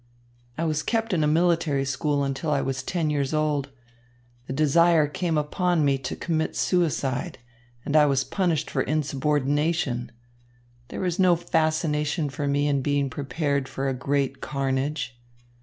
[0.57, 3.69] "I was kept in a military school until I was ten years old.
[4.47, 7.37] The desire came upon me to commit suicide,
[7.85, 10.11] and I was punished for insubordination.
[10.87, 15.21] There was no fascination for me in being prepared for a great carnage.